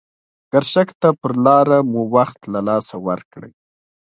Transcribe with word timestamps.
ګرشک 0.51 0.89
ته 1.01 1.09
پر 1.19 1.31
لاره 1.45 1.77
مو 1.91 2.01
وخت 2.15 2.39
له 2.53 2.59
لاسه 2.67 2.95
ورکړی. 3.07 3.51